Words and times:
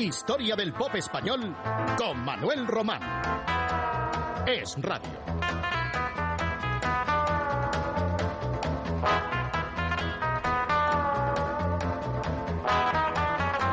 Historia 0.00 0.56
del 0.56 0.72
pop 0.72 0.94
español 0.94 1.54
con 1.98 2.24
Manuel 2.24 2.66
Román. 2.66 3.02
Es 4.46 4.74
Radio. 4.80 5.10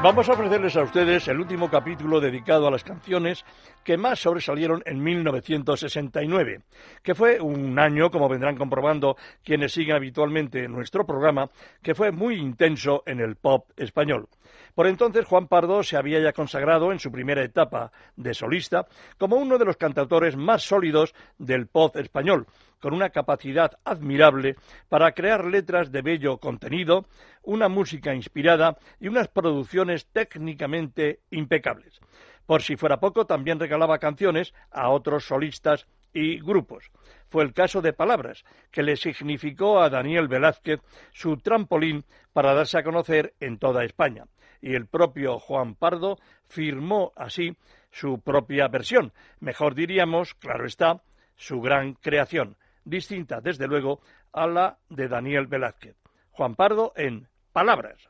Vamos 0.04 0.28
a 0.28 0.34
ofrecerles 0.34 0.76
a 0.76 0.84
ustedes 0.84 1.30
el 1.30 1.40
último 1.40 1.70
capítulo 1.70 2.20
dedicado 2.20 2.68
a 2.68 2.72
las 2.72 2.84
canciones 2.84 3.46
que 3.86 3.96
más 3.98 4.20
sobresalieron 4.20 4.84
en 4.86 5.02
1969, 5.02 6.62
que 7.04 7.16
fue 7.16 7.40
un 7.40 7.80
año, 7.80 8.12
como 8.12 8.28
vendrán 8.28 8.58
comprobando 8.58 9.16
quienes 9.46 9.72
siguen 9.72 9.96
habitualmente 9.96 10.68
nuestro 10.68 11.06
programa, 11.06 11.50
que 11.82 11.96
fue 11.96 12.12
muy 12.12 12.36
intenso 12.36 13.02
en 13.06 13.22
el 13.22 13.38
pop 13.38 13.72
español. 13.78 14.28
Por 14.76 14.88
entonces 14.88 15.26
Juan 15.26 15.48
Pardo 15.48 15.84
se 15.84 15.98
había 15.98 16.20
ya 16.20 16.34
consagrado 16.34 16.92
en 16.92 17.00
su 17.00 17.12
primera 17.12 17.44
etapa 17.44 17.92
de 18.16 18.34
solista 18.34 18.88
como 19.18 19.38
uno 19.38 19.58
de 19.58 19.66
los 19.66 19.78
cantautores 19.78 20.36
más 20.36 20.64
sólidos 20.64 21.14
del 21.38 21.68
pop 21.68 21.96
español, 21.98 22.48
con 22.80 22.94
una 22.94 23.10
capacidad 23.10 23.72
admirable 23.84 24.56
para 24.90 25.12
crear 25.14 25.46
letras 25.46 25.92
de 25.92 26.02
bello 26.02 26.38
contenido, 26.38 27.06
una 27.44 27.70
música 27.70 28.14
inspirada 28.14 28.78
y 29.00 29.08
unas 29.08 29.28
producciones 29.28 30.08
técnicamente 30.08 31.20
impecables. 31.32 32.00
Por 32.46 32.62
si 32.62 32.78
fuera 32.78 33.00
poco, 33.00 33.26
también 33.26 33.60
regalaba 33.60 34.00
canciones 34.00 34.54
a 34.72 34.90
otros 34.90 35.26
solistas 35.26 35.88
y 36.14 36.40
grupos. 36.40 36.92
Fue 37.30 37.44
el 37.44 37.54
caso 37.54 37.82
de 37.82 37.94
Palabras, 37.94 38.44
que 38.72 38.84
le 38.84 38.96
significó 38.96 39.82
a 39.82 39.90
Daniel 39.90 40.28
Velázquez 40.28 40.80
su 41.12 41.38
trampolín 41.38 42.06
para 42.32 42.54
darse 42.54 42.78
a 42.78 42.84
conocer 42.84 43.34
en 43.40 43.58
toda 43.58 43.84
España. 43.84 44.26
Y 44.62 44.76
el 44.76 44.88
propio 44.88 45.40
Juan 45.40 45.76
Pardo 45.76 46.18
firmó 46.48 47.12
así 47.16 47.58
su 47.92 48.20
propia 48.22 48.68
versión, 48.68 49.14
mejor 49.40 49.76
diríamos, 49.76 50.34
claro 50.36 50.66
está, 50.66 51.02
su 51.36 51.62
gran 51.62 51.94
creación, 51.94 52.58
distinta 52.84 53.42
desde 53.42 53.68
luego 53.68 54.02
a 54.34 54.48
la 54.48 54.78
de 54.90 55.08
Daniel 55.08 55.48
Velázquez. 55.48 55.96
Juan 56.32 56.56
Pardo 56.56 56.94
en 56.96 57.28
Palabras. 57.52 58.10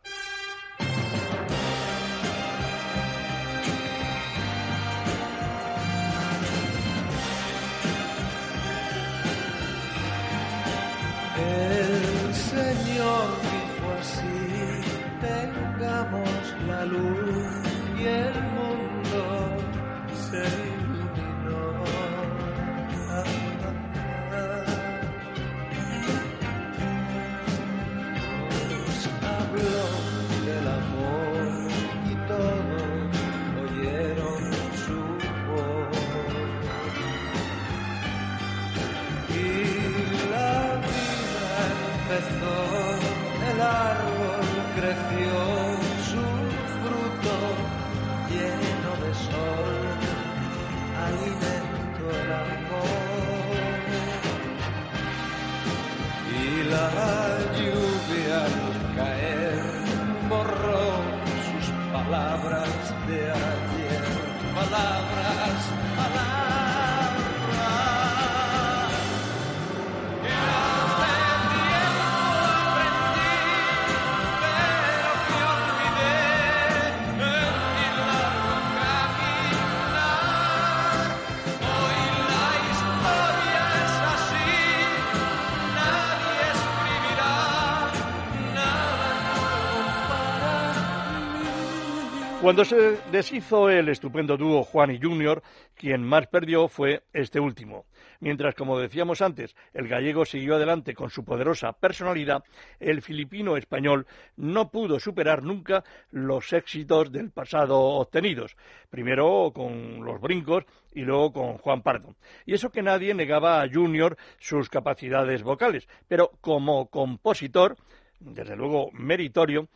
Cuando 92.47 92.63
se 92.63 92.97
deshizo 93.12 93.69
el 93.69 93.90
estupendo 93.90 94.38
dúo 94.38 94.63
Juan 94.63 94.91
y 94.91 95.02
Junior, 95.02 95.44
quien 95.75 96.02
más 96.02 96.28
perdió 96.28 96.69
fue 96.69 97.03
este 97.12 97.41
último. 97.41 97.88
Mientras, 98.22 98.56
como 98.56 98.80
decíamos 98.80 99.22
antes, 99.22 99.53
el 99.74 99.90
gallego 99.90 100.24
siguió 100.24 100.56
adelante 100.56 100.94
con 100.94 101.09
su 101.09 101.25
poderosa 101.25 101.74
personalidad, 101.74 102.46
el 102.80 103.02
filipino 103.02 103.58
español 103.58 104.08
no 104.38 104.72
pudo 104.72 104.97
superar 104.97 105.44
nunca 105.44 105.84
los 106.09 106.53
éxitos 106.53 107.12
del 107.12 107.31
pasado 107.31 107.78
obtenidos, 107.78 108.56
primero 108.90 109.52
con 109.53 110.06
los 110.06 110.22
brincos 110.22 110.64
y 110.94 111.02
luego 111.02 111.34
con 111.34 111.58
Juan 111.58 111.81
Pardo. 111.81 112.16
Y 112.46 112.53
eso 112.53 112.69
que 112.69 112.81
nadie 112.81 113.14
negaba 113.14 113.62
a 113.62 113.69
Junior 113.69 114.16
sus 114.40 114.69
capacidades 114.69 115.44
vocales, 115.44 115.90
pero 116.08 116.31
como 116.40 116.88
compositor, 116.88 117.75
desde 118.19 118.55
luego 118.55 118.89
meritorio, 118.94 119.67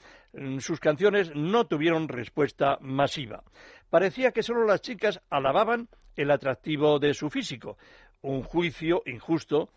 sus 0.60 0.80
canciones 0.80 1.32
no 1.36 1.66
tuvieron 1.66 2.08
respuesta 2.08 2.78
masiva. 2.82 3.44
Parecía 3.90 4.32
que 4.32 4.44
solo 4.44 4.66
las 4.66 4.82
chicas 4.82 5.22
alababan 5.30 5.90
el 6.16 6.32
atractivo 6.32 7.00
de 7.00 7.14
su 7.14 7.30
físico, 7.30 7.78
un 8.22 8.44
juicio 8.44 9.04
injusto, 9.06 9.70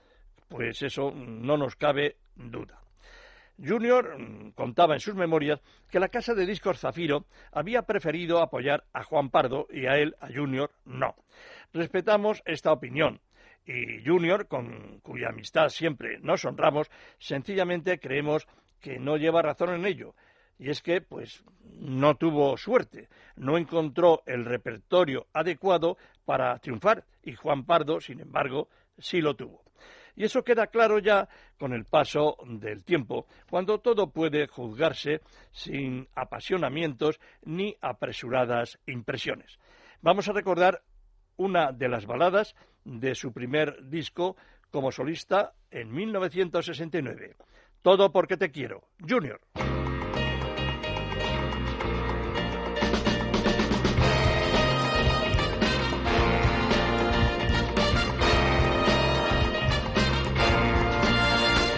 pues 0.49 0.83
eso 0.83 1.11
no 1.11 1.57
nos 1.57 1.77
cabe 1.77 2.17
duda. 2.37 2.81
Junior 3.63 4.17
contaba 4.55 4.95
en 4.95 5.01
sus 5.01 5.15
memorias 5.15 5.61
que 5.89 6.01
la 6.01 6.09
casa 6.09 6.35
de 6.35 6.47
discos 6.47 6.81
Zafiro 6.81 7.27
había 7.53 7.83
preferido 7.83 8.41
apoyar 8.41 8.85
a 8.93 9.05
Juan 9.05 9.31
Pardo 9.31 9.69
y 9.71 9.87
a 9.87 9.97
él, 9.97 10.17
a 10.21 10.27
Junior, 10.27 10.73
no. 10.85 11.15
Respetamos 11.73 12.43
esta 12.47 12.73
opinión 12.73 13.21
y 13.67 14.05
Junior, 14.05 14.47
con 14.47 15.01
cuya 15.01 15.29
amistad 15.29 15.69
siempre 15.69 16.19
nos 16.21 16.45
honramos, 16.45 16.91
sencillamente 17.19 17.99
creemos 17.99 18.47
que 18.81 18.99
no 18.99 19.17
lleva 19.17 19.43
razón 19.43 19.71
en 19.71 19.87
ello. 19.87 20.15
Y 20.59 20.71
es 20.71 20.83
que, 20.83 21.01
pues, 21.01 21.43
no 21.65 22.17
tuvo 22.17 22.57
suerte, 22.57 23.09
no 23.37 23.57
encontró 23.59 24.23
el 24.27 24.45
repertorio 24.45 25.27
adecuado 25.33 25.97
para 26.25 26.59
triunfar, 26.59 27.05
y 27.23 27.35
Juan 27.35 27.65
Pardo, 27.65 28.01
sin 28.01 28.21
embargo, 28.21 28.69
sí 28.99 29.21
lo 29.21 29.35
tuvo. 29.35 29.65
Y 30.17 30.25
eso 30.25 30.45
queda 30.45 30.69
claro 30.69 30.99
ya 31.01 31.29
con 31.59 31.73
el 31.73 31.87
paso 31.87 32.37
del 32.47 32.85
tiempo, 32.85 33.27
cuando 33.51 33.81
todo 33.81 34.11
puede 34.11 34.47
juzgarse 34.47 35.23
sin 35.51 36.09
apasionamientos 36.15 37.19
ni 37.43 37.77
apresuradas 37.81 38.79
impresiones. 38.87 39.59
Vamos 40.03 40.29
a 40.29 40.33
recordar 40.33 40.83
una 41.37 41.73
de 41.73 41.89
las 41.89 42.07
baladas 42.07 42.55
de 42.85 43.15
su 43.15 43.33
primer 43.33 43.89
disco 43.89 44.37
como 44.71 44.93
solista 44.93 45.55
en 45.71 45.93
1969. 45.93 47.37
Todo 47.83 48.13
porque 48.13 48.37
te 48.37 48.51
quiero. 48.51 48.89
Junior. 49.07 49.41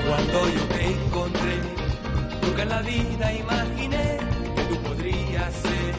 Cuando 0.08 0.48
yo 0.48 0.64
te 0.68 0.86
encontré, 0.86 1.56
nunca 2.42 2.62
en 2.62 2.68
la 2.68 2.82
vida 2.82 3.32
imaginé 3.34 4.18
que 4.54 4.62
tú 4.64 4.82
podrías 4.82 5.52
ser 5.54 5.94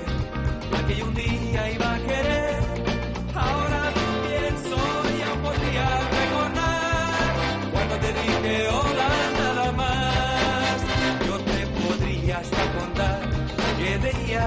la 0.71 0.87
que 0.87 0.95
yo 0.95 1.05
un 1.05 1.13
día 1.13 1.71
iba 1.71 1.93
a 1.93 1.99
querer. 1.99 2.66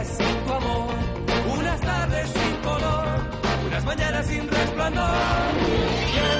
Sin 0.06 0.44
tu 0.46 0.52
amor, 0.52 0.94
unas 1.58 1.80
tardes 1.80 2.28
sin 2.30 2.56
color, 2.62 3.06
unas 3.66 3.84
mañanas 3.84 4.26
sin 4.26 4.48
resplandor. 4.48 6.39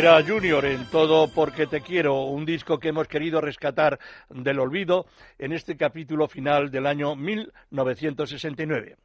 Era 0.00 0.24
Junior 0.26 0.64
en 0.64 0.86
Todo 0.86 1.28
porque 1.28 1.66
te 1.66 1.82
quiero, 1.82 2.22
un 2.22 2.46
disco 2.46 2.78
que 2.78 2.88
hemos 2.88 3.06
querido 3.06 3.42
rescatar 3.42 3.98
del 4.30 4.58
olvido 4.58 5.04
en 5.38 5.52
este 5.52 5.76
capítulo 5.76 6.26
final 6.26 6.70
del 6.70 6.86
año 6.86 7.14
1969. 7.16 8.96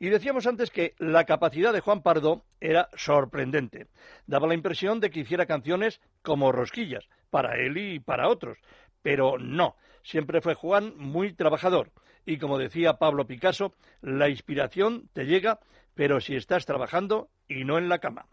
Y 0.00 0.08
decíamos 0.08 0.46
antes 0.46 0.70
que 0.70 0.94
la 0.96 1.24
capacidad 1.24 1.70
de 1.74 1.80
Juan 1.80 2.00
Pardo 2.02 2.46
era 2.62 2.88
sorprendente. 2.94 3.88
Daba 4.26 4.46
la 4.46 4.54
impresión 4.54 5.00
de 5.00 5.10
que 5.10 5.20
hiciera 5.20 5.44
canciones 5.44 6.00
como 6.22 6.50
rosquillas, 6.50 7.06
para 7.28 7.58
él 7.58 7.76
y 7.76 8.00
para 8.00 8.30
otros. 8.30 8.56
Pero 9.02 9.36
no, 9.38 9.76
siempre 10.02 10.40
fue 10.40 10.54
Juan 10.54 10.94
muy 10.96 11.34
trabajador. 11.34 11.90
Y 12.24 12.38
como 12.38 12.56
decía 12.56 12.94
Pablo 12.94 13.26
Picasso, 13.26 13.74
la 14.00 14.30
inspiración 14.30 15.10
te 15.12 15.26
llega, 15.26 15.60
pero 15.94 16.22
si 16.22 16.36
estás 16.36 16.64
trabajando 16.64 17.28
y 17.48 17.64
no 17.64 17.76
en 17.76 17.90
la 17.90 17.98
cama. 17.98 18.24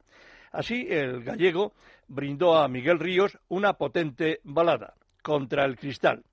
Así, 0.51 0.87
el 0.89 1.23
gallego 1.23 1.73
brindó 2.07 2.57
a 2.57 2.67
Miguel 2.67 2.99
Ríos 2.99 3.37
una 3.47 3.73
potente 3.73 4.39
balada, 4.43 4.95
Contra 5.21 5.65
el 5.65 5.77
Cristal. 5.77 6.23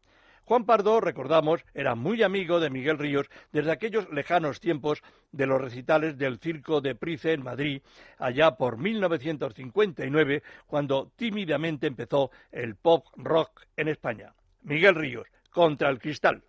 Juan 0.47 0.65
Pardo, 0.65 1.01
recordamos, 1.01 1.65
era 1.75 1.97
muy 1.97 2.23
amigo 2.23 2.61
de 2.61 2.71
Miguel 2.71 2.99
Ríos 2.99 3.29
desde 3.51 3.73
aquellos 3.73 4.09
lejanos 4.13 4.61
tiempos 4.61 5.03
de 5.33 5.45
los 5.45 5.61
recitales 5.61 6.17
del 6.17 6.39
Circo 6.39 6.81
de 6.81 6.95
Price 6.95 7.33
en 7.33 7.43
Madrid, 7.43 7.83
allá 8.17 8.53
por 8.53 8.79
1959, 8.79 10.45
cuando 10.69 11.11
tímidamente 11.17 11.89
empezó 11.89 12.31
el 12.53 12.77
pop 12.77 13.07
rock 13.17 13.63
en 13.77 13.89
España. 13.89 14.35
Miguel 14.63 14.95
Ríos, 14.95 15.27
contra 15.51 15.91
el 15.91 15.99
cristal. 15.99 16.43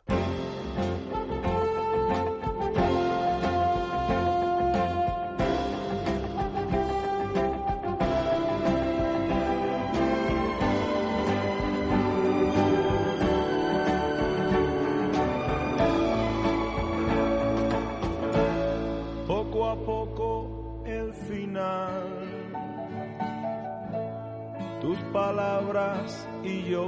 Y 26.44 26.64
yo 26.70 26.88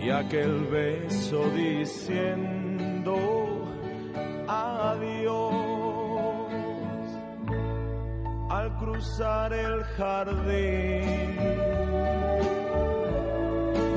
y 0.00 0.10
aquel 0.10 0.66
beso 0.66 1.50
diciendo 1.50 3.16
adiós. 4.46 5.66
Al 8.48 8.76
cruzar 8.78 9.52
el 9.52 9.82
jardín 9.96 11.36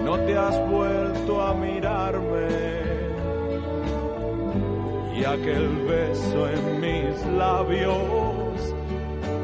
no 0.03 0.17
te 0.25 0.35
has 0.37 0.57
vuelto 0.69 1.41
a 1.41 1.53
mirarme. 1.53 2.47
Y 5.15 5.23
aquel 5.23 5.67
beso 5.85 6.49
en 6.49 6.81
mis 6.81 7.25
labios 7.37 8.73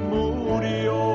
murió 0.09 1.14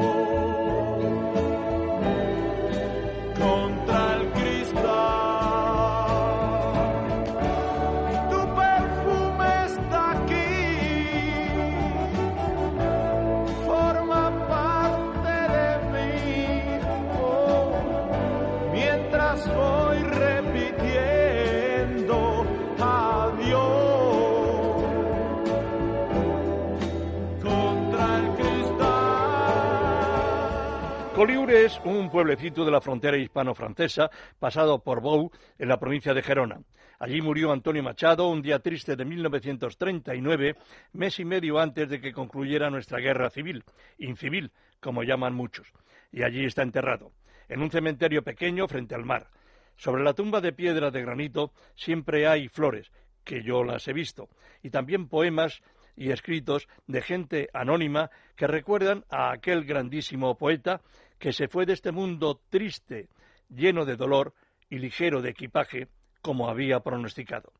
Coliure 31.20 31.66
es 31.66 31.78
un 31.84 32.08
pueblecito 32.08 32.64
de 32.64 32.70
la 32.70 32.80
frontera 32.80 33.18
hispano-francesa, 33.18 34.10
pasado 34.38 34.82
por 34.82 35.02
Bou, 35.02 35.30
en 35.58 35.68
la 35.68 35.78
provincia 35.78 36.14
de 36.14 36.22
Gerona. 36.22 36.62
Allí 36.98 37.20
murió 37.20 37.52
Antonio 37.52 37.82
Machado 37.82 38.26
un 38.30 38.40
día 38.40 38.60
triste 38.60 38.96
de 38.96 39.04
1939, 39.04 40.56
mes 40.94 41.20
y 41.20 41.26
medio 41.26 41.58
antes 41.58 41.90
de 41.90 42.00
que 42.00 42.14
concluyera 42.14 42.70
nuestra 42.70 43.00
guerra 43.00 43.28
civil, 43.28 43.64
incivil, 43.98 44.50
como 44.80 45.02
llaman 45.02 45.34
muchos. 45.34 45.70
Y 46.10 46.22
allí 46.22 46.46
está 46.46 46.62
enterrado, 46.62 47.12
en 47.50 47.60
un 47.60 47.70
cementerio 47.70 48.22
pequeño 48.22 48.66
frente 48.66 48.94
al 48.94 49.04
mar. 49.04 49.28
Sobre 49.76 50.02
la 50.02 50.14
tumba 50.14 50.40
de 50.40 50.54
piedra 50.54 50.90
de 50.90 51.02
granito 51.02 51.52
siempre 51.74 52.28
hay 52.28 52.48
flores, 52.48 52.90
que 53.24 53.42
yo 53.42 53.62
las 53.62 53.86
he 53.88 53.92
visto, 53.92 54.30
y 54.62 54.70
también 54.70 55.06
poemas 55.06 55.60
y 55.96 56.12
escritos 56.12 56.66
de 56.86 57.02
gente 57.02 57.50
anónima 57.52 58.10
que 58.34 58.46
recuerdan 58.46 59.04
a 59.10 59.32
aquel 59.32 59.64
grandísimo 59.64 60.34
poeta 60.38 60.80
que 61.20 61.32
se 61.34 61.48
fue 61.48 61.66
de 61.66 61.74
este 61.74 61.92
mundo 61.92 62.40
triste, 62.48 63.10
lleno 63.50 63.84
de 63.84 63.94
dolor 63.94 64.32
y 64.70 64.78
ligero 64.78 65.20
de 65.20 65.30
equipaje, 65.30 65.88
como 66.22 66.48
había 66.48 66.80
pronosticado. 66.80 67.52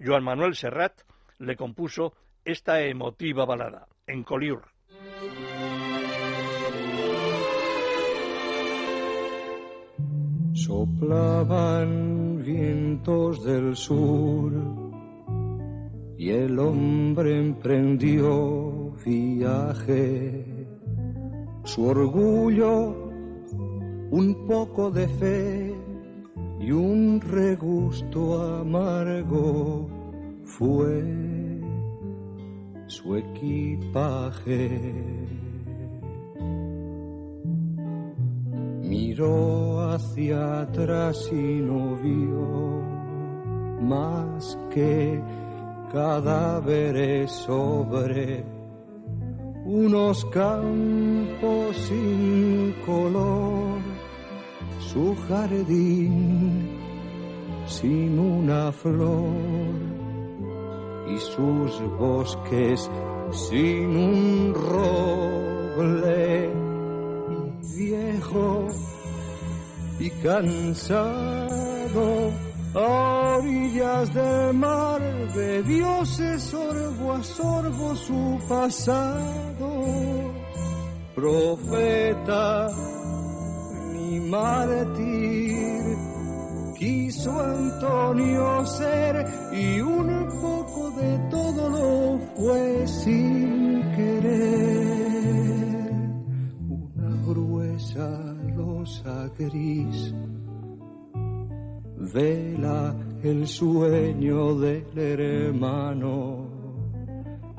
Joan 0.00 0.22
Manuel 0.22 0.54
Serrat 0.54 1.02
le 1.38 1.56
compuso 1.56 2.14
esta 2.44 2.80
emotiva 2.80 3.44
balada, 3.44 3.88
en 4.06 4.22
Coliur. 4.22 4.62
Soplaban 10.54 12.42
vientos 12.44 13.44
del 13.44 13.74
sur 13.74 14.52
y 16.16 16.30
el 16.30 16.56
hombre 16.58 17.36
emprendió 17.36 18.92
viaje. 19.04 20.44
Su 21.64 21.86
orgullo 21.86 23.07
un 24.10 24.46
poco 24.46 24.90
de 24.90 25.06
fe 25.08 25.74
y 26.60 26.72
un 26.72 27.20
regusto 27.20 28.42
amargo 28.60 29.88
fue 30.44 31.04
su 32.86 33.16
equipaje. 33.16 34.80
Miró 38.82 39.90
hacia 39.90 40.62
atrás 40.62 41.28
y 41.30 41.60
no 41.60 41.96
vio 41.96 42.82
más 43.82 44.58
que 44.70 45.22
cadáveres 45.92 47.30
sobre 47.30 48.44
unos 49.64 50.24
campos 50.26 51.76
sin 51.76 52.74
color 52.86 53.77
su 54.92 55.14
jardín 55.28 56.68
sin 57.66 58.18
una 58.18 58.72
flor 58.72 59.28
y 61.14 61.18
sus 61.18 61.80
bosques 61.98 62.90
sin 63.32 63.96
un 63.96 64.54
roble. 64.54 66.50
Viejo 67.76 68.66
y 70.00 70.10
cansado 70.22 71.48
a 72.74 73.36
orillas 73.38 74.12
del 74.14 74.54
mar 74.54 75.00
bebióse 75.34 76.40
sorbo 76.40 77.12
a 77.12 77.22
sorbo 77.22 77.94
su 77.94 78.38
pasado. 78.48 79.70
Profeta 81.14 82.68
mártir 84.30 85.96
quiso 86.78 87.40
Antonio 87.40 88.64
ser 88.66 89.26
y 89.52 89.80
un 89.80 90.28
poco 90.40 90.90
de 90.92 91.18
todo 91.30 91.68
lo 91.68 92.18
fue 92.36 92.86
sin 92.86 93.82
querer. 93.96 95.08
Una 96.68 97.22
gruesa 97.26 98.08
losa 98.56 99.30
gris 99.38 100.14
vela 102.14 102.94
el 103.22 103.46
sueño 103.46 104.54
del 104.54 104.98
hermano. 104.98 106.46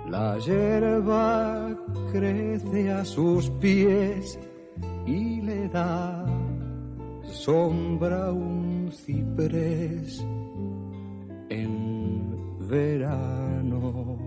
La 0.10 0.38
hierba 0.40 1.78
crece 2.12 2.92
a 2.92 3.06
sus 3.06 3.50
pies 3.62 4.40
y 5.06 5.42
le 5.42 5.68
da 5.70 6.39
sombra 7.30 8.32
un 8.32 8.92
ciprés 8.92 10.26
en 11.50 12.68
verano. 12.68 14.18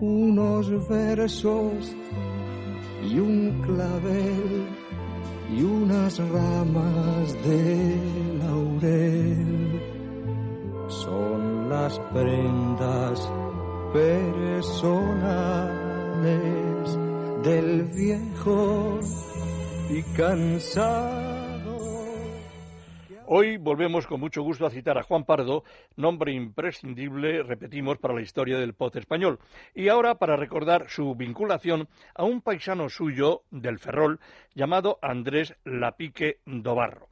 unos 0.00 0.88
versos 0.88 1.94
y 3.08 3.18
un 3.18 3.62
clavel 3.62 4.83
y 5.50 5.62
unas 5.62 6.18
ramas 6.18 7.34
de 7.44 7.96
laurel 8.38 9.80
son 10.88 11.68
las 11.68 11.98
prendas 12.12 13.30
personales 13.92 14.84
del 17.44 17.84
viejo 17.84 18.98
y 19.90 20.02
cansado. 20.16 21.23
Hoy 23.36 23.56
volvemos 23.56 24.06
con 24.06 24.20
mucho 24.20 24.42
gusto 24.42 24.64
a 24.64 24.70
citar 24.70 24.96
a 24.96 25.02
Juan 25.02 25.24
Pardo, 25.24 25.64
nombre 25.96 26.32
imprescindible, 26.32 27.42
repetimos, 27.42 27.98
para 27.98 28.14
la 28.14 28.20
historia 28.20 28.60
del 28.60 28.74
pop 28.74 28.94
español. 28.94 29.40
Y 29.74 29.88
ahora 29.88 30.14
para 30.14 30.36
recordar 30.36 30.88
su 30.88 31.16
vinculación 31.16 31.88
a 32.14 32.22
un 32.22 32.42
paisano 32.42 32.88
suyo 32.88 33.42
del 33.50 33.80
Ferrol 33.80 34.20
llamado 34.54 35.00
Andrés 35.02 35.56
Lapique 35.64 36.38
Dobarro 36.46 37.08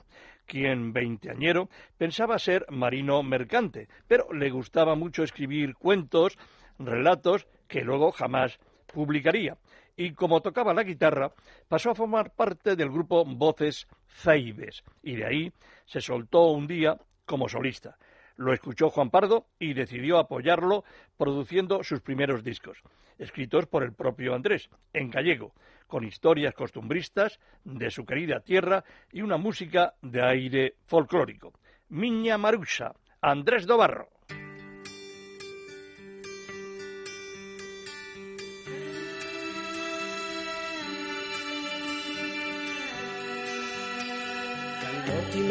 quien, 0.47 0.93
veinteañero, 0.93 1.69
pensaba 1.99 2.39
ser 2.39 2.67
marino 2.71 3.25
mercante, 3.25 3.89
pero 4.07 4.33
le 4.33 4.51
gustaba 4.51 4.95
mucho 4.95 5.25
escribir 5.25 5.75
cuentos, 5.75 6.39
relatos 6.79 7.49
que 7.67 7.81
luego 7.83 8.13
jamás 8.13 8.61
publicaría. 8.87 9.57
Y 9.97 10.13
como 10.15 10.41
tocaba 10.41 10.75
la 10.75 10.83
guitarra, 10.83 11.33
pasó 11.69 11.91
a 11.91 11.95
formar 11.95 12.35
parte 12.35 12.77
del 12.77 12.91
grupo 12.91 13.25
Voces 13.25 13.87
Zaibes, 14.09 14.83
y 15.03 15.17
de 15.17 15.27
ahí 15.27 15.53
se 15.87 16.01
soltó 16.01 16.47
un 16.51 16.67
día 16.67 16.99
como 17.27 17.49
solista. 17.49 17.97
Lo 18.37 18.53
escuchó 18.53 18.89
Juan 18.91 19.11
Pardo 19.11 19.47
y 19.59 19.75
decidió 19.75 20.19
apoyarlo 20.19 20.85
produciendo 21.17 21.85
sus 21.85 22.01
primeros 22.01 22.43
discos, 22.43 22.79
escritos 23.19 23.67
por 23.67 23.83
el 23.83 23.93
propio 23.93 24.35
Andrés, 24.35 24.71
en 24.93 25.11
gallego, 25.11 25.53
con 25.87 26.05
historias 26.05 26.55
costumbristas 26.55 27.39
de 27.65 27.91
su 27.91 28.07
querida 28.07 28.41
tierra 28.41 28.85
y 29.13 29.21
una 29.21 29.37
música 29.37 29.95
de 30.01 30.23
aire 30.23 30.77
folclórico. 30.87 31.53
Miña 31.91 32.39
Maruxa, 32.39 32.95
Andrés 33.21 33.67
Dobarro. 33.67 34.09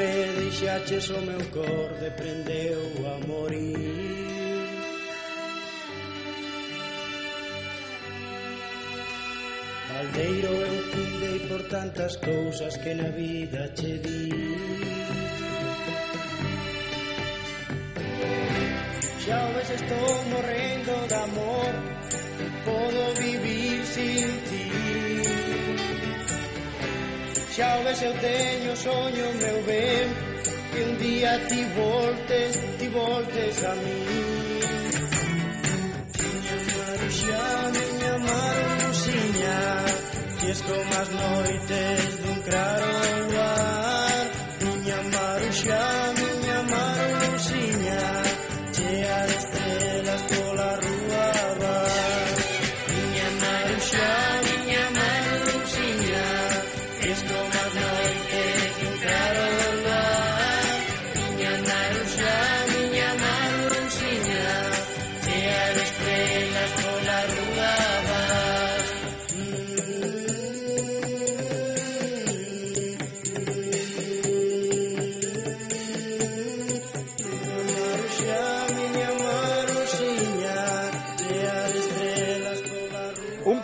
me 0.02 0.34
deixaches 0.40 1.12
ah, 1.12 1.18
o 1.18 1.22
meu 1.22 1.44
cor 1.56 1.90
deprendeu 2.00 2.82
a 3.12 3.16
morir. 3.28 4.02
Caldeiro 9.88 10.54
eu 10.70 10.78
cundei 10.92 11.40
por 11.50 11.62
tantas 11.76 12.16
cousas 12.18 12.78
que 12.78 12.94
na 12.94 13.10
vida 13.22 13.62
che 13.78 13.94
di. 14.06 14.30
Xa 19.24 19.38
o 19.48 19.54
ves 19.56 19.70
estou 19.80 20.10
morrendo 20.34 20.81
Xa 27.56 27.68
o 27.80 27.84
ves 27.84 28.02
eu 28.02 28.14
teño 28.14 28.74
soño 28.78 29.26
meu 29.42 29.60
ben 29.68 30.08
Que 30.72 30.80
un 30.88 30.98
día 30.98 31.32
ti 31.50 31.62
voltes, 31.76 32.52
ti 32.80 32.88
voltes 32.88 33.56
a 33.72 33.74
mí. 33.84 34.04
Miña 36.20 36.58
maruxa, 36.78 37.44
miña 37.76 38.14
maruxiña 38.30 39.60
Que 40.40 40.52
es 40.52 40.62
como 40.62 40.94
as 41.02 41.10
noites 41.20 42.24
dun 42.24 42.40
claro 42.48 43.21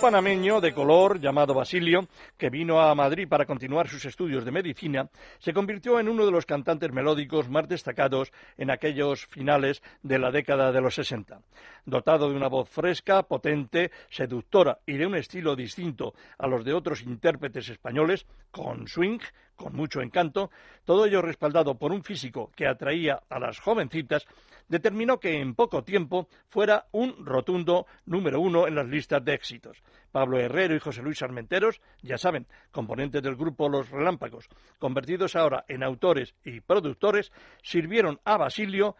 panameño 0.07 0.61
de 0.61 0.73
color 0.73 1.19
llamado 1.19 1.53
Basilio, 1.53 2.07
que 2.37 2.49
vino 2.49 2.79
a 2.79 2.95
Madrid 2.95 3.27
para 3.27 3.45
continuar 3.45 3.89
sus 3.89 4.05
estudios 4.05 4.45
de 4.45 4.53
medicina, 4.53 5.09
se 5.37 5.51
convirtió 5.51 5.99
en 5.99 6.07
uno 6.07 6.25
de 6.25 6.31
los 6.31 6.45
cantantes 6.45 6.93
melódicos 6.93 7.49
más 7.49 7.67
destacados 7.67 8.31
en 8.57 8.71
aquellos 8.71 9.25
finales 9.25 9.83
de 10.03 10.17
la 10.17 10.31
década 10.31 10.71
de 10.71 10.79
los 10.79 10.95
60. 10.95 11.41
Dotado 11.85 12.29
de 12.29 12.37
una 12.37 12.47
voz 12.47 12.69
fresca, 12.69 13.23
potente, 13.23 13.91
seductora 14.09 14.79
y 14.85 14.93
de 14.93 15.07
un 15.07 15.15
estilo 15.15 15.57
distinto 15.57 16.13
a 16.37 16.47
los 16.47 16.63
de 16.63 16.73
otros 16.73 17.01
intérpretes 17.01 17.67
españoles, 17.67 18.25
con 18.49 18.87
swing, 18.87 19.19
con 19.57 19.75
mucho 19.75 19.99
encanto, 19.99 20.51
todo 20.85 21.05
ello 21.05 21.21
respaldado 21.21 21.75
por 21.75 21.91
un 21.91 22.03
físico 22.03 22.49
que 22.55 22.65
atraía 22.65 23.23
a 23.27 23.39
las 23.39 23.59
jovencitas, 23.59 24.25
determinó 24.67 25.19
que 25.19 25.39
en 25.39 25.55
poco 25.55 25.83
tiempo 25.83 26.27
fuera 26.47 26.87
un 26.91 27.25
rotundo 27.25 27.85
número 28.05 28.39
uno 28.39 28.67
en 28.67 28.75
las 28.75 28.87
listas 28.87 29.23
de 29.23 29.33
éxitos. 29.33 29.83
Pablo 30.11 30.39
Herrero 30.39 30.75
y 30.75 30.79
José 30.79 31.01
Luis 31.01 31.21
Armenteros, 31.21 31.81
ya 32.01 32.17
saben, 32.17 32.47
componentes 32.71 33.21
del 33.21 33.35
grupo 33.35 33.69
Los 33.69 33.89
Relámpagos, 33.89 34.47
convertidos 34.79 35.35
ahora 35.35 35.65
en 35.67 35.83
autores 35.83 36.35
y 36.43 36.61
productores, 36.61 37.31
sirvieron 37.61 38.19
a 38.23 38.37
Basilio 38.37 38.95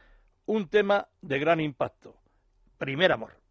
un 0.46 0.70
tema 0.70 1.08
de 1.22 1.40
gran 1.40 1.60
impacto. 1.60 2.16
Primer 2.78 3.12
amor. 3.12 3.47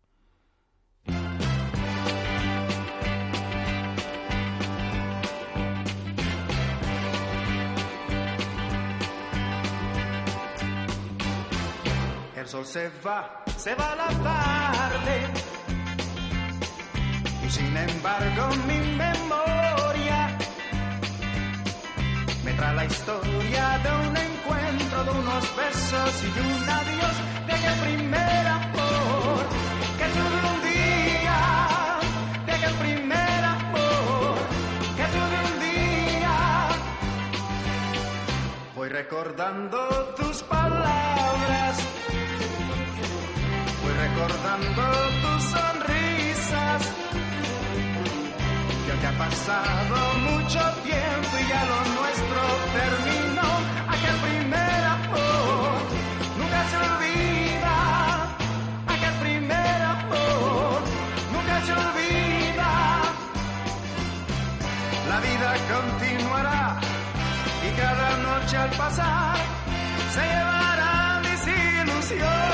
El 12.47 12.53
sol 12.53 12.65
se 12.65 12.88
va, 13.05 13.43
se 13.57 13.75
va 13.75 13.97
la 13.97 14.07
tarde. 14.07 15.17
Y 17.45 17.50
sin 17.50 17.76
embargo 17.76 18.55
mi 18.69 18.79
memoria 18.95 20.38
me 22.45 22.53
trae 22.53 22.75
la 22.76 22.85
historia 22.85 23.79
de 23.83 23.91
un 23.91 24.17
encuentro, 24.17 25.05
de 25.07 25.11
unos 25.11 25.57
besos 25.57 26.23
y 26.23 26.38
un 26.38 26.69
adiós 26.71 27.17
de 27.49 27.53
aquel 27.53 27.79
primer 27.81 28.47
amor 28.47 29.43
que 29.99 30.07
tuve 30.17 30.38
un 30.55 30.61
día, 30.71 31.41
de 32.47 32.53
aquel 32.53 32.75
primer 32.75 33.45
amor 33.57 34.37
que 34.97 35.05
tuve 35.15 35.37
un 35.50 35.55
día. 35.67 36.37
Voy 38.76 38.88
recordando 38.88 40.15
tus 40.17 40.45
palabras, 40.45 41.76
recordando 44.07 44.83
tus 45.23 45.43
sonrisas. 45.55 46.83
Y 48.87 48.91
aunque 48.91 49.07
ha 49.07 49.19
pasado 49.19 49.97
mucho 50.31 50.61
tiempo 50.85 51.33
y 51.43 51.49
ya 51.49 51.63
lo 51.71 51.79
nuestro 51.99 52.41
terminó, 52.79 53.51
aquel 53.95 54.17
primer 54.27 54.81
amor 54.97 55.73
nunca 56.39 56.61
se 56.71 56.77
olvida. 56.89 57.77
Aquel 58.95 59.15
primer 59.25 59.79
amor 59.95 60.79
nunca 61.33 61.55
se 61.67 61.73
olvida. 61.85 62.73
La 65.11 65.19
vida 65.27 65.51
continuará 65.75 66.81
y 67.67 67.71
cada 67.81 68.09
noche 68.29 68.57
al 68.57 68.71
pasar 68.71 69.37
se 70.15 70.21
llevará 70.21 71.21
mis 71.25 71.43
ilusiones. 71.47 72.46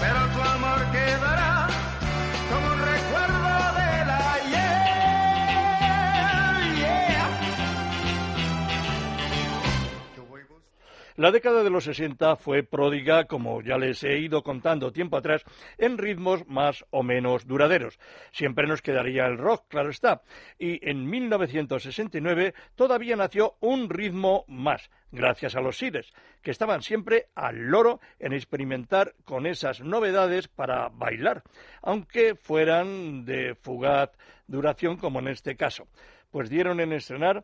Pero 0.00 0.20
tu 0.32 0.40
amor 0.42 0.80
quedará 0.92 1.35
La 11.16 11.30
década 11.30 11.64
de 11.64 11.70
los 11.70 11.84
60 11.84 12.36
fue 12.36 12.62
pródiga, 12.62 13.24
como 13.24 13.62
ya 13.62 13.78
les 13.78 14.04
he 14.04 14.18
ido 14.18 14.42
contando 14.42 14.92
tiempo 14.92 15.16
atrás, 15.16 15.44
en 15.78 15.96
ritmos 15.96 16.46
más 16.46 16.84
o 16.90 17.02
menos 17.02 17.46
duraderos. 17.46 17.98
Siempre 18.32 18.66
nos 18.66 18.82
quedaría 18.82 19.24
el 19.24 19.38
rock, 19.38 19.64
claro 19.68 19.88
está. 19.88 20.20
Y 20.58 20.86
en 20.86 21.08
1969 21.08 22.52
todavía 22.74 23.16
nació 23.16 23.54
un 23.60 23.88
ritmo 23.88 24.44
más, 24.46 24.90
gracias 25.10 25.56
a 25.56 25.62
los 25.62 25.78
Sires, 25.78 26.12
que 26.42 26.50
estaban 26.50 26.82
siempre 26.82 27.28
al 27.34 27.56
loro 27.70 27.98
en 28.18 28.34
experimentar 28.34 29.14
con 29.24 29.46
esas 29.46 29.80
novedades 29.80 30.48
para 30.48 30.90
bailar, 30.90 31.44
aunque 31.80 32.34
fueran 32.34 33.24
de 33.24 33.54
fugaz 33.54 34.10
duración 34.46 34.98
como 34.98 35.20
en 35.20 35.28
este 35.28 35.56
caso, 35.56 35.88
pues 36.30 36.50
dieron 36.50 36.78
en 36.80 36.92
estrenar 36.92 37.42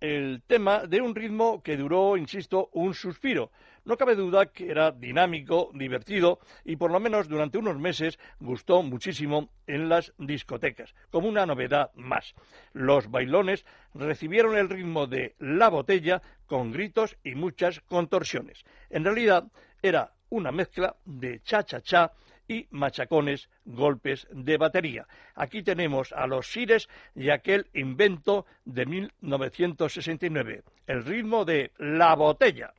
el 0.00 0.42
tema 0.46 0.86
de 0.86 1.00
un 1.00 1.14
ritmo 1.14 1.62
que 1.62 1.76
duró, 1.76 2.16
insisto, 2.16 2.68
un 2.72 2.94
suspiro. 2.94 3.50
No 3.84 3.96
cabe 3.96 4.14
duda 4.14 4.46
que 4.46 4.70
era 4.70 4.92
dinámico, 4.92 5.70
divertido 5.74 6.38
y 6.64 6.76
por 6.76 6.90
lo 6.90 7.00
menos 7.00 7.28
durante 7.28 7.58
unos 7.58 7.78
meses 7.78 8.18
gustó 8.40 8.82
muchísimo 8.82 9.50
en 9.66 9.88
las 9.88 10.12
discotecas, 10.16 10.94
como 11.10 11.28
una 11.28 11.44
novedad 11.44 11.90
más. 11.94 12.34
Los 12.72 13.10
bailones 13.10 13.66
recibieron 13.92 14.56
el 14.56 14.70
ritmo 14.70 15.06
de 15.06 15.34
la 15.38 15.68
botella 15.68 16.22
con 16.46 16.72
gritos 16.72 17.16
y 17.22 17.34
muchas 17.34 17.80
contorsiones. 17.80 18.64
En 18.88 19.04
realidad 19.04 19.44
era 19.82 20.12
una 20.30 20.50
mezcla 20.50 20.96
de 21.04 21.40
cha-cha-cha 21.40 22.12
y 22.48 22.66
machacones, 22.70 23.48
golpes 23.64 24.26
de 24.30 24.56
batería. 24.56 25.06
Aquí 25.34 25.62
tenemos 25.62 26.12
a 26.12 26.26
los 26.26 26.46
Sires 26.46 26.88
y 27.14 27.30
aquel 27.30 27.66
invento 27.74 28.46
de 28.64 28.86
1969, 28.86 30.62
el 30.86 31.04
ritmo 31.04 31.44
de 31.44 31.72
la 31.78 32.14
botella. 32.14 32.72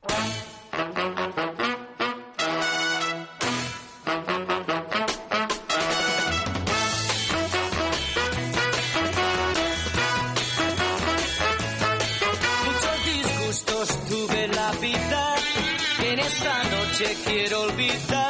Muchos 12.64 13.04
disgustos 13.04 14.08
tuve 14.08 14.48
la 14.48 14.70
vida 14.80 15.36
en 16.12 16.18
esta 16.20 16.62
noche 16.64 17.16
quiero 17.24 17.62
olvidar. 17.62 18.25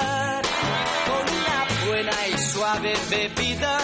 Bebida, 3.11 3.79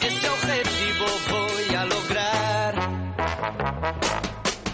ese 0.00 0.28
objetivo 0.28 1.06
voy 1.30 1.74
a 1.74 1.84
lograr. 1.84 2.74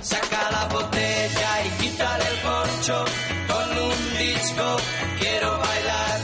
Saca 0.01 0.51
la 0.51 0.65
botella 0.67 1.51
y 1.67 1.83
quítale 1.83 2.25
el 2.33 2.41
corcho. 2.41 3.05
Con 3.49 3.79
un 3.91 4.19
disco 4.19 4.77
quiero 5.19 5.51
bailar. 5.59 6.21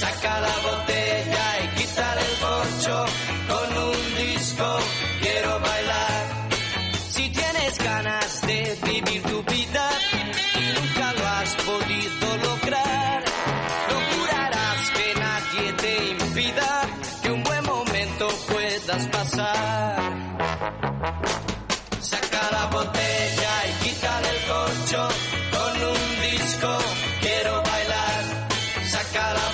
Saca 0.00 0.40
la 0.40 0.56
botella 0.68 1.44
y 1.64 1.66
quítale 1.78 2.20
el 2.20 2.36
corcho. 2.40 3.31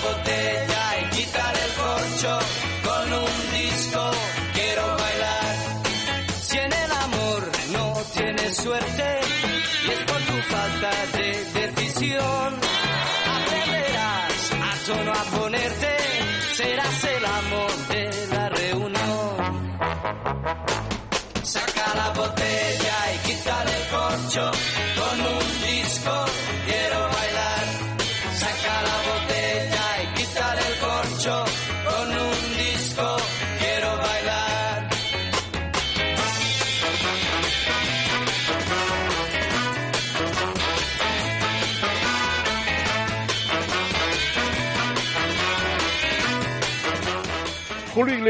Saca 0.09 0.48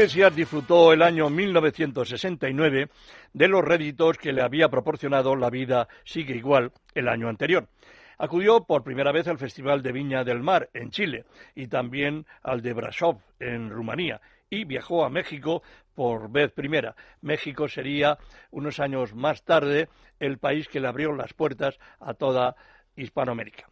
Iglesias 0.00 0.34
disfrutó 0.34 0.94
el 0.94 1.02
año 1.02 1.28
1969 1.28 2.88
de 3.34 3.48
los 3.48 3.62
réditos 3.62 4.16
que 4.16 4.32
le 4.32 4.40
había 4.40 4.70
proporcionado 4.70 5.36
La 5.36 5.50
vida 5.50 5.88
sigue 6.04 6.34
igual 6.34 6.72
el 6.94 7.06
año 7.06 7.28
anterior. 7.28 7.68
Acudió 8.16 8.64
por 8.64 8.82
primera 8.82 9.12
vez 9.12 9.28
al 9.28 9.36
Festival 9.36 9.82
de 9.82 9.92
Viña 9.92 10.24
del 10.24 10.40
Mar 10.40 10.70
en 10.72 10.90
Chile 10.90 11.26
y 11.54 11.66
también 11.66 12.24
al 12.42 12.62
de 12.62 12.72
Brasov 12.72 13.18
en 13.40 13.68
Rumanía 13.68 14.22
y 14.48 14.64
viajó 14.64 15.04
a 15.04 15.10
México 15.10 15.62
por 15.94 16.32
vez 16.32 16.50
primera. 16.50 16.96
México 17.20 17.68
sería 17.68 18.16
unos 18.52 18.80
años 18.80 19.14
más 19.14 19.44
tarde 19.44 19.90
el 20.18 20.38
país 20.38 20.66
que 20.68 20.80
le 20.80 20.88
abrió 20.88 21.12
las 21.12 21.34
puertas 21.34 21.78
a 22.00 22.14
toda 22.14 22.56
Hispanoamérica. 22.96 23.68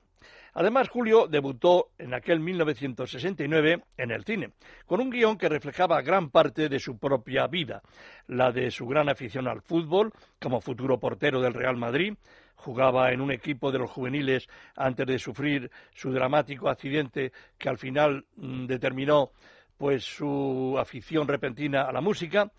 Además, 0.61 0.89
Julio 0.89 1.29
debutó 1.29 1.91
en 1.99 2.15
aquel 2.15 2.41
1969 2.41 3.81
en 3.97 4.11
el 4.11 4.25
cine, 4.25 4.51
con 4.87 5.01
un 5.01 5.09
guion 5.09 5.39
que 5.39 5.49
reflejaba 5.49 6.03
gran 6.03 6.31
parte 6.31 6.69
de 6.69 6.81
su 6.81 6.99
propia 6.99 7.47
vida, 7.47 7.81
la 8.27 8.51
de 8.51 8.73
su 8.73 8.85
gran 8.89 9.09
afición 9.09 9.47
al 9.47 9.63
fútbol, 9.63 10.13
como 10.41 10.61
futuro 10.61 10.99
portero 10.99 11.41
del 11.41 11.55
Real 11.55 11.77
Madrid, 11.77 12.15
jugaba 12.57 13.13
en 13.13 13.21
un 13.21 13.31
equipo 13.31 13.71
de 13.71 13.79
los 13.79 13.89
juveniles 13.89 14.49
antes 14.75 15.07
de 15.07 15.21
sufrir 15.21 15.71
su 15.95 16.11
dramático 16.11 16.69
accidente 16.69 17.31
que 17.57 17.69
al 17.69 17.79
final 17.79 18.25
mm, 18.35 18.67
determinó 18.67 19.31
pues 19.77 20.03
su 20.03 20.75
afición 20.77 21.29
repentina 21.29 21.83
a 21.83 21.93
la 21.93 22.01
música. 22.01 22.51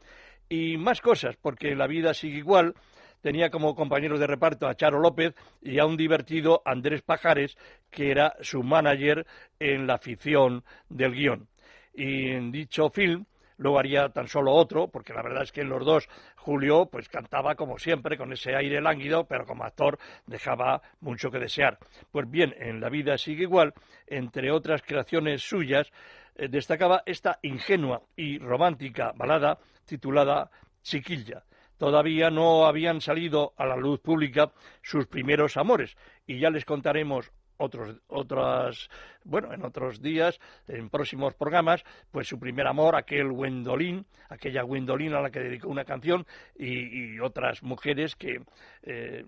Y 0.48 0.78
más 0.78 1.02
cosas, 1.02 1.36
porque 1.36 1.76
la 1.76 1.86
vida 1.86 2.14
sigue 2.14 2.38
igual 2.38 2.76
tenía 3.22 3.50
como 3.50 3.76
compañeros 3.76 4.20
de 4.20 4.28
reparto 4.28 4.68
a 4.68 4.76
Charo 4.76 5.00
López 5.00 5.36
y 5.62 5.80
a 5.80 5.86
un 5.86 5.98
divertido 5.98 6.62
Andrés 6.66 7.02
Pajares, 7.02 7.58
que 7.90 8.12
era 8.12 8.36
su 8.42 8.64
manager 8.64 9.26
en 9.60 9.88
la 9.88 9.98
ficción 9.98 10.64
del 10.90 11.14
guion. 11.14 11.48
Y 11.94 12.30
en 12.32 12.52
dicho 12.52 12.90
film 12.90 13.26
luego 13.58 13.78
haría 13.78 14.10
tan 14.10 14.28
solo 14.28 14.54
otro, 14.54 14.88
porque 14.88 15.14
la 15.14 15.22
verdad 15.22 15.44
es 15.44 15.52
que 15.52 15.62
en 15.62 15.70
los 15.70 15.86
dos 15.86 16.08
Julio 16.38 16.86
pues 16.86 17.10
cantaba 17.10 17.56
como 17.56 17.78
siempre, 17.78 18.18
con 18.18 18.32
ese 18.32 18.56
aire 18.56 18.82
lánguido, 18.82 19.26
pero 19.26 19.46
como 19.46 19.66
actor 19.66 20.00
dejaba 20.26 20.82
mucho 21.02 21.30
que 21.30 21.40
desear. 21.40 21.78
Pues 22.12 22.30
bien, 22.30 22.56
en 22.58 22.80
La 22.80 22.90
vida 22.90 23.18
sigue 23.18 23.44
igual, 23.44 23.74
entre 24.08 24.52
otras 24.52 24.82
creaciones 24.82 25.42
suyas, 25.42 25.92
eh, 26.36 26.48
destacaba 26.48 27.04
esta 27.06 27.40
ingenua 27.42 28.02
y 28.16 28.40
romántica 28.40 29.12
balada 29.14 29.60
titulada 29.86 30.50
Chiquilla 30.82 31.44
todavía 31.80 32.30
no 32.30 32.68
habían 32.68 33.02
salido 33.02 33.54
a 33.58 33.66
la 33.66 33.78
luz 33.78 34.00
pública 34.02 34.52
sus 34.84 35.08
primeros 35.08 35.58
amores 35.58 35.98
y 36.28 36.38
ya 36.40 36.52
les 36.52 36.66
contaremos 36.66 37.32
otros 37.58 37.98
otras 38.08 38.90
bueno 39.24 39.54
en 39.54 39.64
otros 39.64 40.02
días 40.02 40.40
en 40.68 40.90
próximos 40.90 41.34
programas 41.34 41.84
pues 42.12 42.28
su 42.28 42.40
primer 42.40 42.68
amor 42.68 42.96
aquel 42.96 43.32
Gwendolyn 43.32 44.06
aquella 44.30 44.64
Gwendolyn 44.64 45.14
a 45.14 45.22
la 45.22 45.30
que 45.30 45.40
dedicó 45.40 45.70
una 45.70 45.86
canción 45.86 46.26
y, 46.58 47.16
y 47.16 47.20
otras 47.20 47.64
mujeres 47.64 48.16
que 48.16 48.42
eh, 48.84 49.26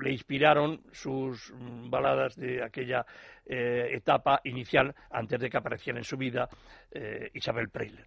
le 0.00 0.10
inspiraron 0.10 0.82
sus 0.92 1.52
baladas 1.88 2.36
de 2.36 2.62
aquella 2.62 3.06
eh, 3.46 3.88
etapa 3.92 4.40
inicial 4.44 4.94
antes 5.10 5.40
de 5.40 5.50
que 5.50 5.56
apareciera 5.56 5.98
en 5.98 6.04
su 6.04 6.16
vida 6.16 6.48
eh, 6.90 7.30
Isabel 7.34 7.68
Preisler. 7.68 8.06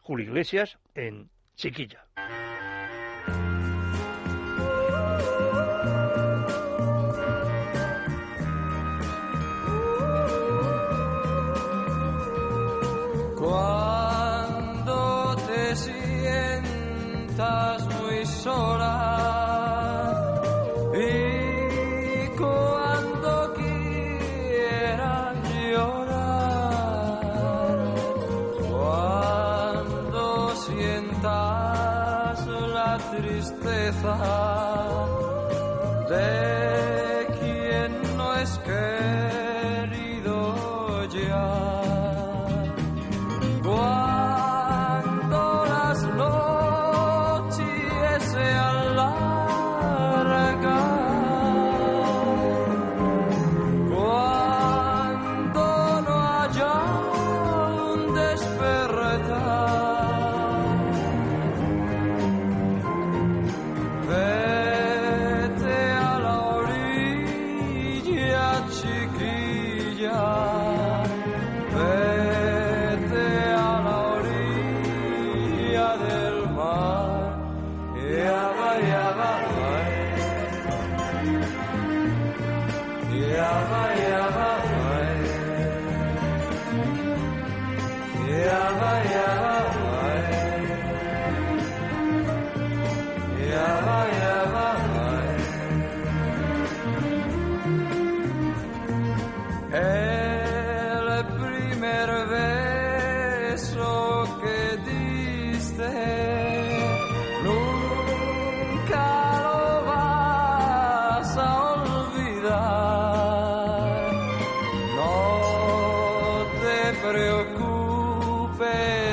Julio 0.00 0.26
Iglesias 0.26 0.78
en 0.94 1.28
Chiquilla 1.54 2.06
sientas 17.38 17.86
muy 18.00 18.26
sola 18.26 19.07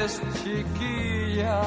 chiquilla. 0.07 1.61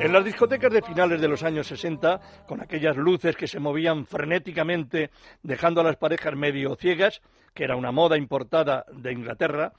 En 0.00 0.12
las 0.12 0.24
discotecas 0.24 0.72
de 0.72 0.82
finales 0.82 1.20
de 1.20 1.26
los 1.26 1.42
años 1.42 1.66
60, 1.66 2.20
con 2.46 2.60
aquellas 2.60 2.96
luces 2.96 3.36
que 3.36 3.48
se 3.48 3.58
movían 3.58 4.06
frenéticamente 4.06 5.10
dejando 5.42 5.80
a 5.80 5.84
las 5.84 5.96
parejas 5.96 6.36
medio 6.36 6.76
ciegas, 6.76 7.20
que 7.52 7.64
era 7.64 7.74
una 7.74 7.90
moda 7.90 8.16
importada 8.16 8.84
de 8.92 9.12
Inglaterra, 9.12 9.72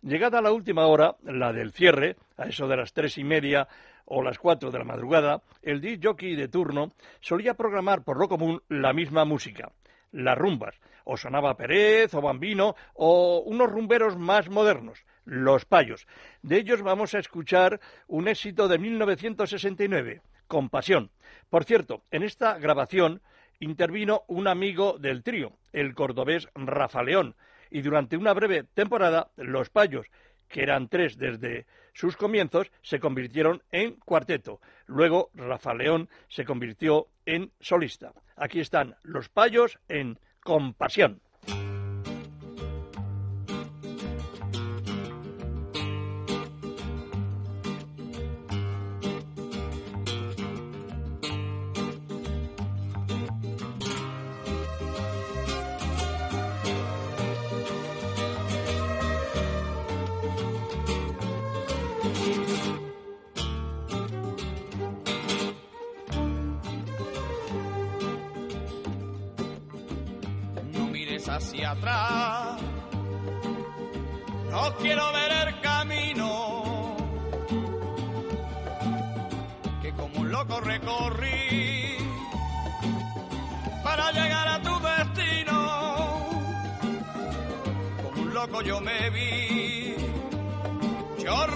llegada 0.00 0.40
la 0.40 0.52
última 0.52 0.86
hora, 0.86 1.16
la 1.24 1.52
del 1.52 1.72
cierre, 1.72 2.16
a 2.36 2.44
eso 2.44 2.68
de 2.68 2.76
las 2.76 2.92
tres 2.92 3.18
y 3.18 3.24
media 3.24 3.66
o 4.04 4.22
las 4.22 4.38
cuatro 4.38 4.70
de 4.70 4.78
la 4.78 4.84
madrugada, 4.84 5.42
el 5.62 5.80
disc 5.80 6.00
de 6.00 6.48
turno 6.48 6.92
solía 7.20 7.54
programar 7.54 8.04
por 8.04 8.18
lo 8.18 8.28
común 8.28 8.62
la 8.68 8.92
misma 8.92 9.24
música, 9.24 9.72
las 10.12 10.38
rumbas, 10.38 10.78
o 11.04 11.16
sonaba 11.16 11.56
Pérez 11.56 12.14
o 12.14 12.20
Bambino 12.20 12.74
o 12.94 13.42
unos 13.46 13.70
rumberos 13.70 14.16
más 14.16 14.48
modernos, 14.48 15.04
los 15.24 15.64
payos. 15.64 16.06
De 16.42 16.56
ellos 16.56 16.82
vamos 16.82 17.14
a 17.14 17.18
escuchar 17.18 17.80
un 18.08 18.28
éxito 18.28 18.68
de 18.68 18.78
1969, 18.78 20.22
Compasión. 20.48 21.10
Por 21.48 21.64
cierto, 21.64 22.02
en 22.10 22.22
esta 22.22 22.58
grabación 22.58 23.22
intervino 23.60 24.24
un 24.26 24.48
amigo 24.48 24.98
del 24.98 25.22
trío, 25.22 25.56
el 25.72 25.94
cordobés 25.94 26.48
Rafa 26.54 27.02
León, 27.02 27.36
y 27.70 27.82
durante 27.82 28.16
una 28.16 28.34
breve 28.34 28.64
temporada 28.64 29.30
los 29.36 29.70
payos, 29.70 30.06
que 30.48 30.62
eran 30.62 30.88
tres 30.88 31.16
desde 31.16 31.66
sus 31.92 32.16
comienzos, 32.16 32.70
se 32.82 33.00
convirtieron 33.00 33.62
en 33.72 33.94
cuarteto. 33.94 34.60
Luego 34.86 35.30
Rafa 35.34 35.74
León 35.74 36.08
se 36.28 36.44
convirtió 36.44 37.08
en 37.24 37.52
solista. 37.60 38.12
Aquí 38.36 38.60
están 38.60 38.96
los 39.02 39.28
payos 39.28 39.78
en 39.88 40.18
Compasión. 40.44 41.20
Yo 91.24 91.53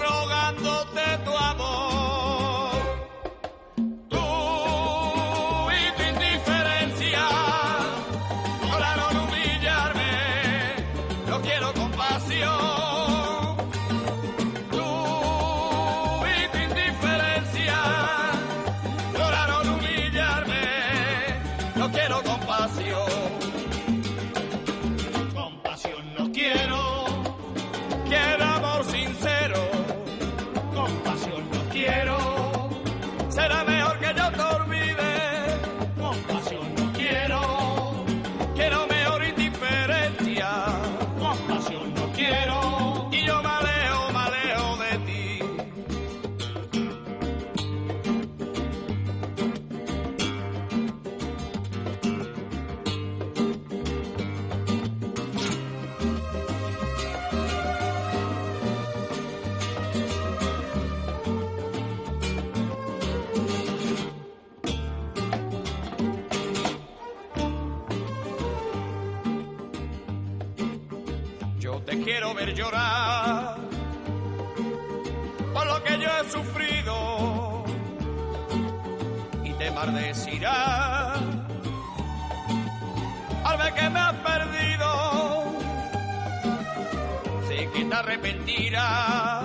llorar 72.47 73.57
por 75.53 75.65
lo 75.65 75.83
que 75.83 75.99
yo 75.99 76.09
he 76.09 76.31
sufrido 76.31 77.63
y 79.43 79.51
te 79.53 79.71
maldecirá 79.71 81.13
al 83.43 83.57
ver 83.57 83.73
que 83.73 83.89
me 83.89 83.99
has 83.99 84.13
perdido. 84.13 84.89
Sé 87.47 87.69
que 87.73 87.85
te 87.85 87.95
arrepentirás, 87.95 89.38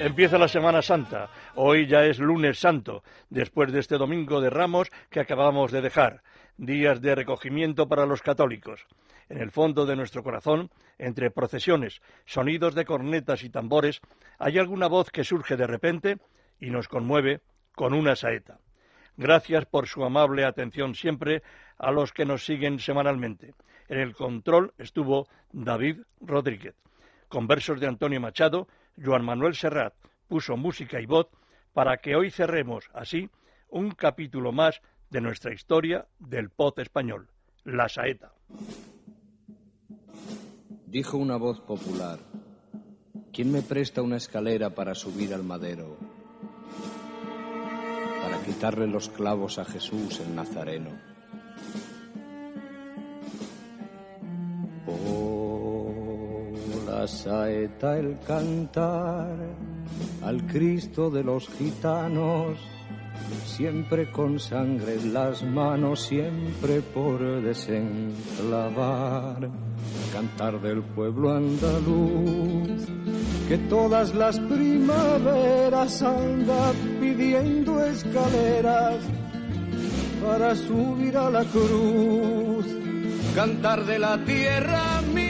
Empieza 0.00 0.38
la 0.38 0.48
Semana 0.48 0.80
Santa. 0.80 1.28
Hoy 1.56 1.86
ya 1.86 2.06
es 2.06 2.18
lunes 2.18 2.58
santo, 2.58 3.04
después 3.28 3.70
de 3.70 3.80
este 3.80 3.98
domingo 3.98 4.40
de 4.40 4.48
Ramos 4.48 4.90
que 5.10 5.20
acabamos 5.20 5.72
de 5.72 5.82
dejar. 5.82 6.22
Días 6.56 7.02
de 7.02 7.14
recogimiento 7.14 7.86
para 7.86 8.06
los 8.06 8.22
católicos. 8.22 8.86
En 9.28 9.42
el 9.42 9.50
fondo 9.50 9.84
de 9.84 9.96
nuestro 9.96 10.22
corazón, 10.22 10.70
entre 10.96 11.30
procesiones, 11.30 12.00
sonidos 12.24 12.74
de 12.74 12.86
cornetas 12.86 13.44
y 13.44 13.50
tambores, 13.50 14.00
hay 14.38 14.56
alguna 14.56 14.86
voz 14.86 15.10
que 15.10 15.22
surge 15.22 15.58
de 15.58 15.66
repente 15.66 16.16
y 16.58 16.70
nos 16.70 16.88
conmueve 16.88 17.42
con 17.74 17.92
una 17.92 18.16
saeta. 18.16 18.58
Gracias 19.18 19.66
por 19.66 19.86
su 19.86 20.02
amable 20.02 20.46
atención 20.46 20.94
siempre 20.94 21.42
a 21.76 21.90
los 21.90 22.14
que 22.14 22.24
nos 22.24 22.46
siguen 22.46 22.78
semanalmente. 22.78 23.52
En 23.90 23.98
el 23.98 24.14
control 24.14 24.72
estuvo 24.78 25.28
David 25.52 25.98
Rodríguez. 26.22 26.74
Con 27.28 27.46
versos 27.46 27.78
de 27.78 27.86
Antonio 27.86 28.18
Machado, 28.18 28.66
Joan 28.96 29.24
Manuel 29.24 29.54
Serrat 29.54 29.94
puso 30.28 30.56
música 30.56 31.00
y 31.00 31.06
voz 31.06 31.28
para 31.72 31.98
que 31.98 32.16
hoy 32.16 32.30
cerremos 32.30 32.88
así 32.92 33.30
un 33.68 33.90
capítulo 33.92 34.52
más 34.52 34.80
de 35.10 35.20
nuestra 35.20 35.52
historia 35.52 36.06
del 36.18 36.50
pop 36.50 36.78
español, 36.78 37.28
la 37.64 37.88
saeta. 37.88 38.32
Dijo 40.86 41.16
una 41.18 41.36
voz 41.36 41.60
popular, 41.60 42.18
¿quién 43.32 43.52
me 43.52 43.62
presta 43.62 44.02
una 44.02 44.16
escalera 44.16 44.70
para 44.70 44.94
subir 44.94 45.34
al 45.34 45.44
madero? 45.44 45.96
Para 48.22 48.42
quitarle 48.42 48.86
los 48.86 49.08
clavos 49.08 49.58
a 49.58 49.64
Jesús 49.64 50.20
el 50.20 50.34
Nazareno. 50.34 50.90
Oh, 54.86 55.29
saeta 57.06 57.98
el 57.98 58.18
cantar 58.26 59.36
al 60.22 60.46
Cristo 60.46 61.10
de 61.10 61.24
los 61.24 61.48
gitanos, 61.48 62.58
siempre 63.46 64.10
con 64.10 64.38
sangre 64.38 64.94
en 64.94 65.14
las 65.14 65.42
manos, 65.42 66.00
siempre 66.00 66.80
por 66.80 67.42
desenclavar, 67.42 69.48
cantar 70.12 70.60
del 70.60 70.82
pueblo 70.82 71.34
andaluz, 71.34 72.86
que 73.48 73.58
todas 73.68 74.14
las 74.14 74.38
primaveras 74.38 76.02
anda 76.02 76.72
pidiendo 77.00 77.84
escaleras 77.84 78.96
para 80.22 80.54
subir 80.54 81.16
a 81.16 81.30
la 81.30 81.44
cruz, 81.44 82.66
cantar 83.34 83.86
de 83.86 83.98
la 83.98 84.22
tierra 84.24 85.00
mía 85.14 85.29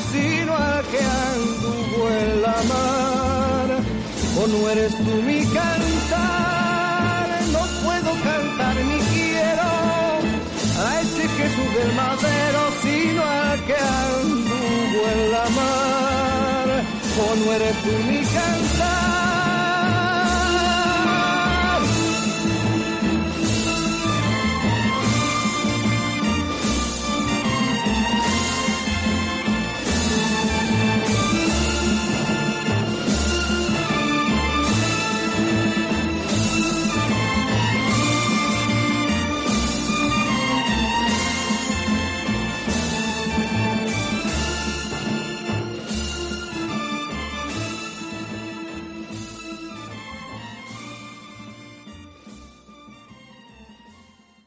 no 4.51 4.69
eres 4.69 4.95
tú 4.95 5.03
mi 5.27 5.39
cantar, 5.45 7.27
no 7.53 7.59
puedo 7.83 8.11
cantar 8.23 8.75
ni 8.75 8.99
quiero 9.13 9.69
a 10.83 11.01
ese 11.01 11.27
Jesús 11.37 11.73
del 11.77 11.93
madero, 11.93 12.61
sino 12.81 13.23
al 13.23 13.59
que 13.65 13.75
anduvo 13.75 14.99
en 15.13 15.31
la 15.31 15.49
mar. 15.59 16.67
O 17.23 17.35
no 17.35 17.53
eres 17.53 17.75
tú 17.83 17.91
mi 18.09 18.19
cantar 18.19 19.20